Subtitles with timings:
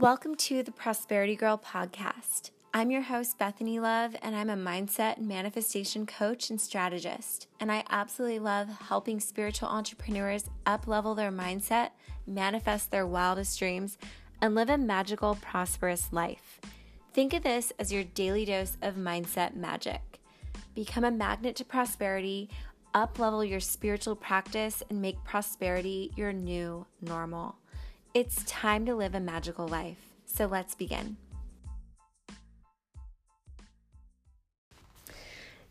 [0.00, 2.50] Welcome to the Prosperity Girl podcast.
[2.74, 7.46] I'm your host, Bethany Love, and I'm a mindset and manifestation coach and strategist.
[7.60, 11.92] And I absolutely love helping spiritual entrepreneurs up level their mindset,
[12.26, 13.96] manifest their wildest dreams,
[14.42, 16.60] and live a magical, prosperous life.
[17.14, 20.20] Think of this as your daily dose of mindset magic.
[20.74, 22.50] Become a magnet to prosperity,
[22.92, 27.56] up level your spiritual practice, and make prosperity your new normal.
[28.16, 29.98] It's time to live a magical life.
[30.24, 31.18] So let's begin.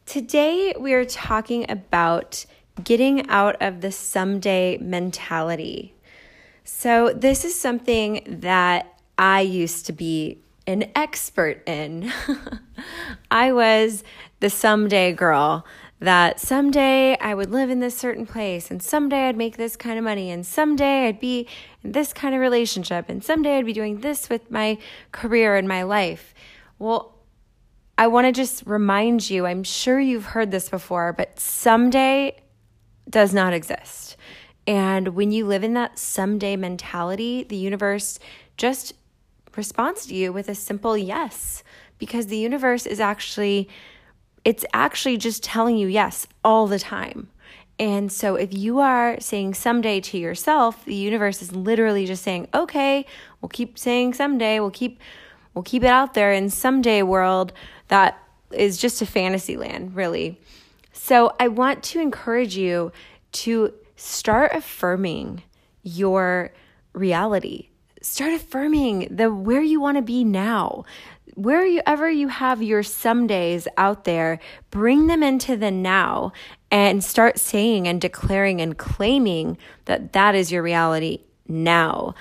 [0.05, 2.45] Today, we are talking about
[2.83, 5.95] getting out of the someday mentality.
[6.63, 10.37] So, this is something that I used to be
[10.67, 12.13] an expert in.
[13.31, 14.03] I was
[14.39, 15.65] the someday girl
[15.99, 19.97] that someday I would live in this certain place and someday I'd make this kind
[19.97, 21.47] of money and someday I'd be
[21.83, 24.77] in this kind of relationship and someday I'd be doing this with my
[25.11, 26.33] career and my life.
[26.79, 27.15] Well,
[27.97, 32.41] I want to just remind you, I'm sure you've heard this before, but someday
[33.09, 34.17] does not exist.
[34.67, 38.19] And when you live in that someday mentality, the universe
[38.57, 38.93] just
[39.55, 41.63] responds to you with a simple yes
[41.97, 43.69] because the universe is actually
[44.45, 47.27] it's actually just telling you yes all the time.
[47.77, 52.47] And so if you are saying someday to yourself, the universe is literally just saying,
[52.53, 53.05] "Okay,
[53.41, 54.59] we'll keep saying someday.
[54.59, 55.01] We'll keep
[55.53, 57.51] we'll keep it out there in someday world
[57.87, 58.17] that
[58.51, 60.39] is just a fantasy land, really."
[60.93, 62.93] So I want to encourage you
[63.33, 65.43] to start affirming
[65.83, 66.53] your
[66.93, 67.69] reality.
[68.05, 70.85] Start affirming the where you want to be now
[71.33, 74.39] wherever you have your some days out there,
[74.69, 76.31] bring them into the now
[76.69, 82.13] and start saying and declaring and claiming that that is your reality now.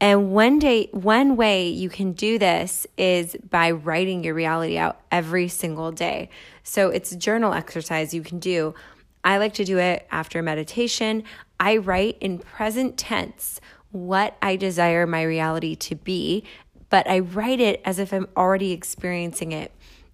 [0.00, 5.00] And one day, one way you can do this is by writing your reality out
[5.12, 6.30] every single day.
[6.64, 8.74] So it's a journal exercise you can do.
[9.22, 11.22] I like to do it after meditation.
[11.60, 13.60] I write in present tense
[13.90, 16.44] what I desire my reality to be
[16.90, 19.72] but I write it as if I'm already experiencing it.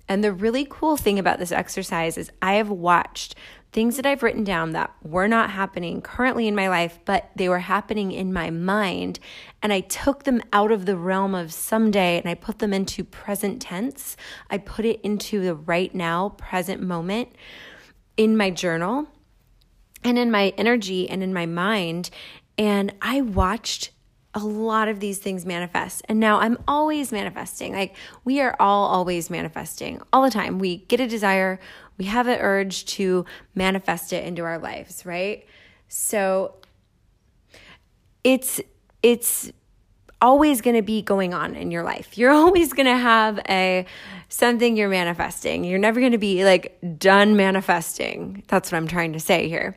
[0.09, 3.35] And the really cool thing about this exercise is I have watched
[3.73, 7.49] things that I've written down that were not happening currently in my life, but they
[7.49, 9.19] were happening in my mind.
[9.63, 13.03] And I took them out of the realm of someday and I put them into
[13.03, 14.17] present tense.
[14.51, 17.31] I put it into the right now, present moment
[18.17, 19.09] in my journal
[20.05, 22.11] and in my energy and in my mind.
[22.57, 23.91] And I watched
[24.35, 26.03] a lot of these things manifest.
[26.09, 27.73] And now I'm always manifesting.
[27.73, 30.59] Like we are all always manifesting all the time.
[30.59, 31.61] We get a desire,
[31.99, 35.47] we have an urge to manifest it into our lives, right?
[35.89, 36.57] So
[38.25, 38.61] it's
[39.03, 39.53] it's
[40.21, 42.19] always going to be going on in your life.
[42.19, 43.87] You're always going to have a
[44.29, 45.63] something you're manifesting.
[45.63, 48.43] You're never going to be like done manifesting.
[48.49, 49.77] That's what I'm trying to say here.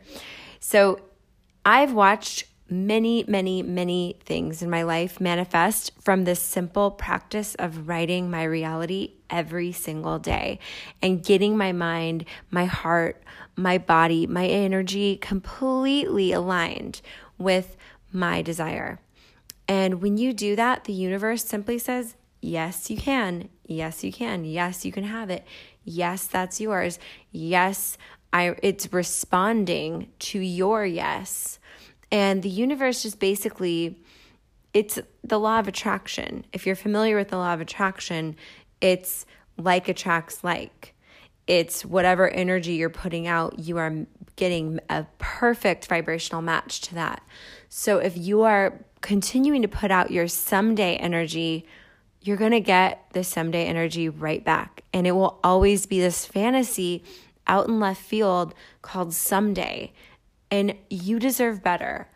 [0.59, 0.99] So
[1.63, 7.87] I've watched many, many, many things in my life manifest from this simple practice of
[7.87, 10.59] writing my reality every single day
[11.01, 13.23] and getting my mind, my heart,
[13.55, 17.01] my body, my energy completely aligned
[17.37, 17.77] with
[18.11, 18.99] my desire.
[19.67, 23.49] And when you do that, the universe simply says, Yes, you can.
[23.65, 24.45] Yes, you can.
[24.45, 25.45] Yes, you can have it.
[25.83, 26.99] Yes, that's yours.
[27.31, 27.97] Yes,
[28.31, 31.59] I it's responding to your yes.
[32.11, 33.99] And the universe just basically,
[34.73, 36.45] it's the law of attraction.
[36.53, 38.35] If you're familiar with the law of attraction,
[38.81, 39.25] it's
[39.57, 40.93] like attracts like.
[41.47, 47.23] It's whatever energy you're putting out, you are getting a perfect vibrational match to that.
[47.69, 51.65] So if you are continuing to put out your someday energy,
[52.21, 54.83] you're going to get the someday energy right back.
[54.93, 57.03] And it will always be this fantasy
[57.47, 59.93] out in left field called someday
[60.51, 62.07] and you deserve better.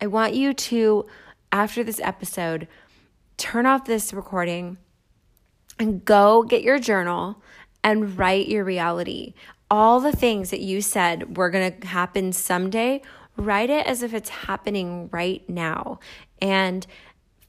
[0.00, 1.06] I want you to,
[1.52, 2.68] after this episode,
[3.36, 4.78] turn off this recording
[5.78, 7.42] and go get your journal
[7.82, 9.34] and write your reality.
[9.70, 13.02] All the things that you said were going to happen someday,
[13.36, 15.98] write it as if it's happening right now.
[16.40, 16.86] And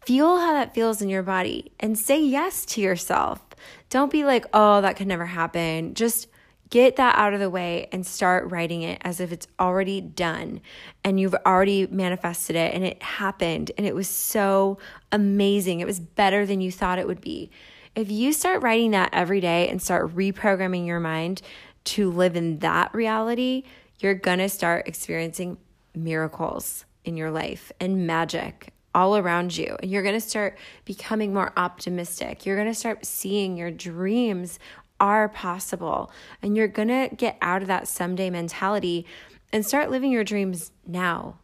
[0.06, 3.42] feel how that feels in your body and say yes to yourself.
[3.90, 5.94] Don't be like, oh, that could never happen.
[5.94, 6.28] Just
[6.70, 10.62] Get that out of the way and start writing it as if it's already done
[11.04, 14.80] and you've already manifested it and it happened and it was so
[15.12, 15.80] amazing.
[15.80, 17.52] It was better than you thought it would be.
[17.96, 21.42] If you start writing that every day and start reprogramming your mind
[21.86, 23.64] to live in that reality,
[24.00, 25.58] you're going to start experiencing
[25.94, 29.78] miracles in your life and magic all around you.
[29.82, 32.46] And you're going to start becoming more optimistic.
[32.46, 34.58] You're going to start seeing your dreams
[35.00, 36.12] are possible.
[36.42, 39.06] And you're going to get out of that someday mentality
[39.52, 41.40] and start living your dreams now.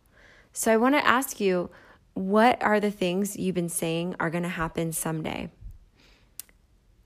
[0.53, 1.69] So I want to ask you
[2.13, 5.49] what are the things you've been saying are going to happen someday?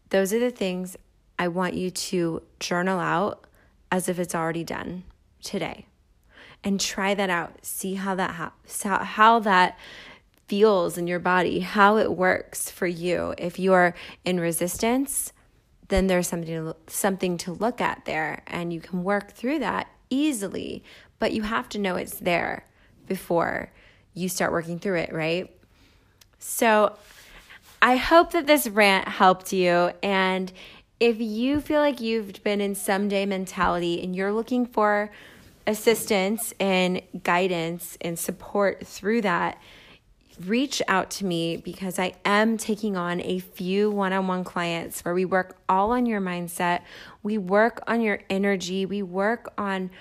[0.10, 0.98] Those are the things
[1.38, 3.46] I want you to journal out
[3.92, 5.04] as if it's already done
[5.44, 5.86] today.
[6.64, 7.64] And try that out.
[7.64, 9.78] See how that ha- how that
[10.48, 13.36] feels in your body, how it works for you.
[13.38, 13.94] If you are
[14.24, 15.32] in resistance,
[15.88, 19.88] then there's something to, something to look at there and you can work through that
[20.10, 20.84] easily,
[21.20, 22.66] but you have to know it's there
[23.08, 23.72] before
[24.14, 25.52] you start working through it, right?
[26.40, 26.98] So
[27.82, 29.92] I hope that this rant helped you.
[30.02, 30.52] And
[31.00, 35.12] if you feel like you've been in someday mentality and you're looking for
[35.68, 39.60] assistance and guidance and support through that,
[40.46, 45.04] reach out to me because I am taking on a few one on one clients
[45.04, 46.82] where we work all on your mindset,
[47.24, 49.92] we work on your energy, we work on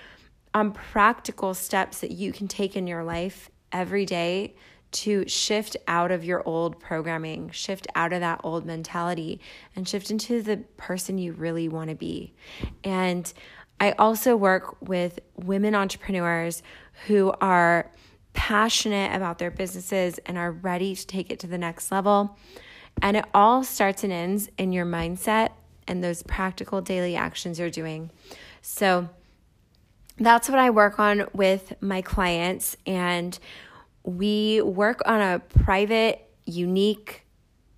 [0.53, 4.55] on practical steps that you can take in your life every day
[4.91, 9.41] to shift out of your old programming, shift out of that old mentality,
[9.75, 12.33] and shift into the person you really want to be.
[12.85, 13.31] And
[13.81, 16.63] I also work with women entrepreneurs
[17.07, 17.91] who are
[18.35, 22.37] passionate about their businesses and are ready to take it to the next level.
[23.01, 25.49] And it all starts and ends in your mindset
[25.87, 28.11] and those practical daily actions you're doing.
[28.61, 29.09] So,
[30.17, 32.77] that's what I work on with my clients.
[32.85, 33.37] And
[34.03, 37.25] we work on a private, unique,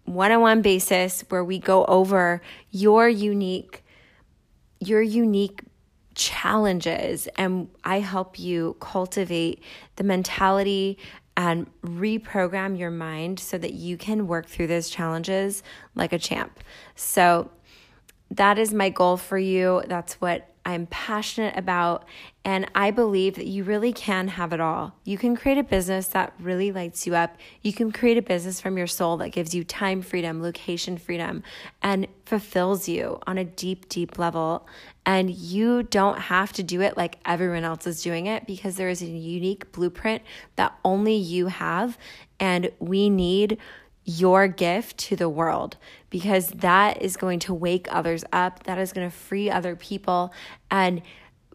[0.05, 3.83] one on one basis where we go over your unique,
[4.79, 5.61] your unique
[6.17, 9.63] challenges and I help you cultivate
[9.95, 10.97] the mentality
[11.37, 15.61] and reprogram your mind so that you can work through those challenges
[15.93, 16.59] like a champ.
[16.95, 17.51] So
[18.31, 19.83] that is my goal for you.
[19.87, 22.03] That's what I'm passionate about,
[22.43, 24.93] and I believe that you really can have it all.
[25.05, 27.37] You can create a business that really lights you up.
[27.61, 31.41] You can create a business from your soul that gives you time freedom, location freedom,
[31.81, 34.67] and fulfills you on a deep, deep level.
[35.05, 38.89] And you don't have to do it like everyone else is doing it because there
[38.89, 40.21] is a unique blueprint
[40.57, 41.97] that only you have.
[42.41, 43.57] And we need
[44.07, 45.75] your gift to the world
[46.09, 48.63] because that is going to wake others up.
[48.63, 50.33] That is going to free other people.
[50.71, 51.01] And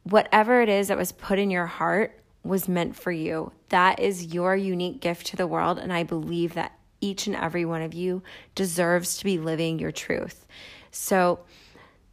[0.02, 3.52] whatever it is that was put in your heart was meant for you.
[3.70, 5.78] That is your unique gift to the world.
[5.78, 8.22] And I believe that each and every one of you
[8.54, 10.46] deserves to be living your truth.
[10.90, 11.40] So,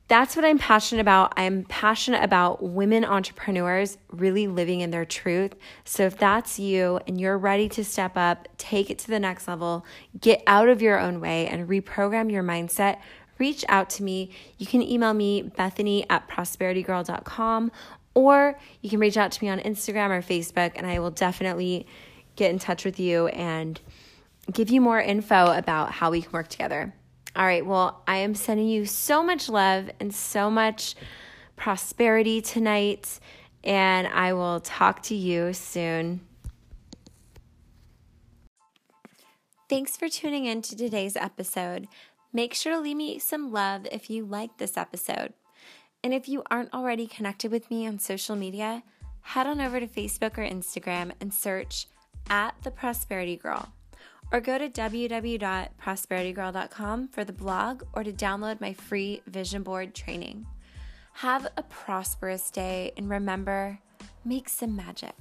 [0.10, 1.34] that's what I'm passionate about.
[1.38, 5.54] I'm passionate about women entrepreneurs really living in their truth.
[5.86, 9.48] So if that's you and you're ready to step up, take it to the next
[9.48, 9.86] level,
[10.20, 12.98] get out of your own way and reprogram your mindset,
[13.38, 14.32] reach out to me.
[14.58, 17.72] You can email me, Bethany at prosperitygirl.com,
[18.16, 21.86] or you can reach out to me on Instagram or Facebook, and I will definitely
[22.36, 23.80] get in touch with you and
[24.52, 26.96] give you more info about how we can work together.
[27.36, 30.96] All right, well, I am sending you so much love and so much
[31.56, 33.20] prosperity tonight,
[33.64, 36.22] and I will talk to you soon.
[39.70, 41.88] Thanks for tuning in to today's episode.
[42.34, 45.34] Make sure to leave me some love if you like this episode.
[46.04, 48.82] And if you aren't already connected with me on social media,
[49.22, 51.86] head on over to Facebook or Instagram and search
[52.30, 53.72] at The Prosperity Girl
[54.32, 60.46] or go to www.prosperitygirl.com for the blog or to download my free vision board training.
[61.14, 63.80] Have a prosperous day and remember,
[64.24, 65.16] make some magic.